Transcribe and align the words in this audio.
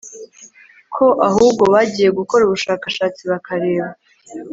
ko 0.95 1.05
ahubwo 1.29 1.63
bagiye 1.73 2.09
gukora 2.19 2.41
ubushakashatsi 2.45 3.21
bakareba 3.31 3.87